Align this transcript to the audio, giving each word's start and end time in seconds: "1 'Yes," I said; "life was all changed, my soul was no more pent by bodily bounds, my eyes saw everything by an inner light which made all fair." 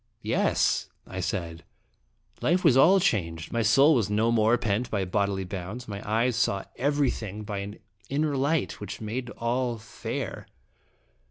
"1 0.21 0.21
'Yes," 0.23 0.89
I 1.05 1.19
said; 1.19 1.63
"life 2.41 2.63
was 2.63 2.75
all 2.75 2.99
changed, 2.99 3.53
my 3.53 3.61
soul 3.61 3.93
was 3.93 4.09
no 4.09 4.31
more 4.31 4.57
pent 4.57 4.89
by 4.89 5.05
bodily 5.05 5.43
bounds, 5.43 5.87
my 5.87 6.01
eyes 6.09 6.35
saw 6.35 6.63
everything 6.75 7.43
by 7.43 7.59
an 7.59 7.77
inner 8.09 8.35
light 8.35 8.79
which 8.79 8.99
made 8.99 9.29
all 9.37 9.77
fair." 9.77 10.47